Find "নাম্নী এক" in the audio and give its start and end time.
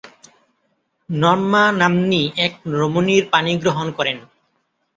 1.81-2.53